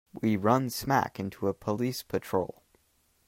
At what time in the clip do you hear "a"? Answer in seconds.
1.47-1.53